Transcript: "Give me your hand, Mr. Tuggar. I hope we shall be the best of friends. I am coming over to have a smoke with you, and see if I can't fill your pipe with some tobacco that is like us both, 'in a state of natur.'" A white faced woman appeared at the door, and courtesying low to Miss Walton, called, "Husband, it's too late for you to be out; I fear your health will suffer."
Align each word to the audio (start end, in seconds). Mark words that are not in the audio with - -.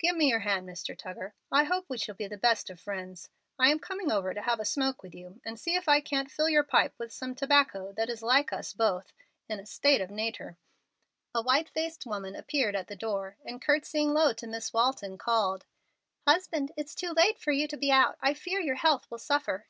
"Give 0.00 0.16
me 0.16 0.28
your 0.30 0.40
hand, 0.40 0.68
Mr. 0.68 0.98
Tuggar. 0.98 1.34
I 1.52 1.62
hope 1.62 1.84
we 1.88 1.98
shall 1.98 2.16
be 2.16 2.26
the 2.26 2.36
best 2.36 2.68
of 2.68 2.80
friends. 2.80 3.28
I 3.60 3.68
am 3.68 3.78
coming 3.78 4.10
over 4.10 4.34
to 4.34 4.42
have 4.42 4.58
a 4.58 4.64
smoke 4.64 5.04
with 5.04 5.14
you, 5.14 5.40
and 5.44 5.56
see 5.56 5.76
if 5.76 5.86
I 5.88 6.00
can't 6.00 6.32
fill 6.32 6.48
your 6.48 6.64
pipe 6.64 6.94
with 6.98 7.12
some 7.12 7.36
tobacco 7.36 7.92
that 7.92 8.10
is 8.10 8.20
like 8.20 8.52
us 8.52 8.72
both, 8.72 9.12
'in 9.48 9.60
a 9.60 9.66
state 9.66 10.00
of 10.00 10.10
natur.'" 10.10 10.56
A 11.32 11.42
white 11.42 11.68
faced 11.68 12.06
woman 12.06 12.34
appeared 12.34 12.74
at 12.74 12.88
the 12.88 12.96
door, 12.96 13.36
and 13.44 13.62
courtesying 13.62 14.12
low 14.12 14.32
to 14.32 14.48
Miss 14.48 14.72
Walton, 14.72 15.16
called, 15.16 15.64
"Husband, 16.26 16.72
it's 16.76 16.96
too 16.96 17.12
late 17.12 17.38
for 17.38 17.52
you 17.52 17.68
to 17.68 17.76
be 17.76 17.92
out; 17.92 18.18
I 18.20 18.34
fear 18.34 18.58
your 18.58 18.74
health 18.74 19.08
will 19.08 19.18
suffer." 19.18 19.68